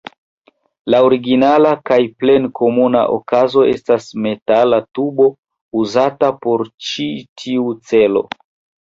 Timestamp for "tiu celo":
7.45-8.29